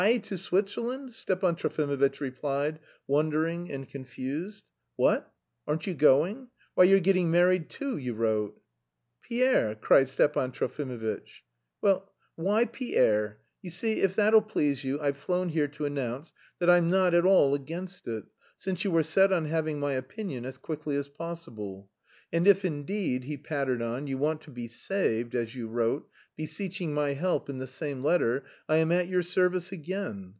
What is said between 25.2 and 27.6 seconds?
as you wrote, beseeching my help in